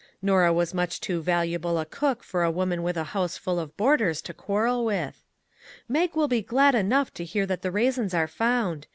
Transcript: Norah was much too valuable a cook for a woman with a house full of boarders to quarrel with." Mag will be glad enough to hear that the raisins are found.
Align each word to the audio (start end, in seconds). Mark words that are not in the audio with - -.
Norah 0.19 0.51
was 0.51 0.73
much 0.73 0.99
too 0.99 1.21
valuable 1.21 1.77
a 1.77 1.85
cook 1.85 2.23
for 2.23 2.41
a 2.41 2.49
woman 2.49 2.81
with 2.81 2.97
a 2.97 3.03
house 3.13 3.37
full 3.37 3.59
of 3.59 3.77
boarders 3.77 4.19
to 4.23 4.33
quarrel 4.33 4.83
with." 4.83 5.23
Mag 5.87 6.15
will 6.15 6.27
be 6.27 6.41
glad 6.41 6.73
enough 6.73 7.13
to 7.13 7.23
hear 7.23 7.45
that 7.45 7.61
the 7.61 7.69
raisins 7.69 8.15
are 8.15 8.27
found. 8.27 8.87